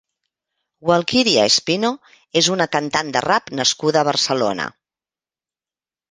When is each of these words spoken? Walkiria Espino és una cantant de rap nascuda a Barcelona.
Walkiria 0.91 1.41
Espino 1.49 1.91
és 2.41 2.49
una 2.55 2.65
cantant 2.75 3.11
de 3.17 3.21
rap 3.25 3.51
nascuda 3.59 4.01
a 4.01 4.07
Barcelona. 4.09 4.65